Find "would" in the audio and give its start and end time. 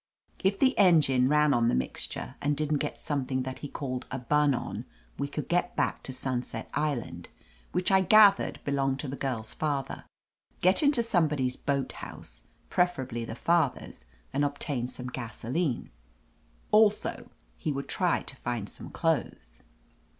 17.71-17.87